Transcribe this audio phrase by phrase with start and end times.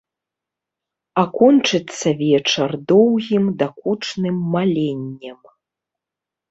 [1.23, 5.39] А кончыцца вечар доўгім дакучным маленнем.